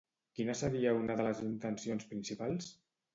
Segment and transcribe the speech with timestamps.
[0.37, 2.71] Quina seria una de les intencions principals?